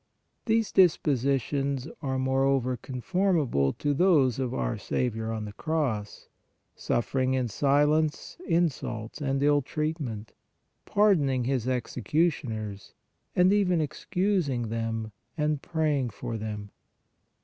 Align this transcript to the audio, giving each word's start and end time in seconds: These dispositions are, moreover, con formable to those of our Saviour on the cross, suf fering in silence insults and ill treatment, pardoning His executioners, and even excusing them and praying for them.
These 0.45 0.71
dispositions 0.71 1.87
are, 2.01 2.17
moreover, 2.17 2.75
con 2.75 3.01
formable 3.01 3.71
to 3.77 3.93
those 3.93 4.39
of 4.39 4.51
our 4.51 4.75
Saviour 4.75 5.31
on 5.31 5.45
the 5.45 5.53
cross, 5.53 6.27
suf 6.75 7.11
fering 7.11 7.35
in 7.35 7.47
silence 7.47 8.35
insults 8.47 9.21
and 9.21 9.43
ill 9.43 9.61
treatment, 9.61 10.33
pardoning 10.87 11.43
His 11.43 11.67
executioners, 11.67 12.95
and 13.35 13.53
even 13.53 13.79
excusing 13.79 14.69
them 14.69 15.11
and 15.37 15.61
praying 15.61 16.09
for 16.09 16.35
them. 16.35 16.71